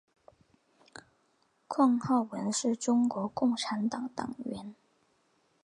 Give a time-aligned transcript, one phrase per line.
[1.67, 4.73] 况浩文是中国共产党党员。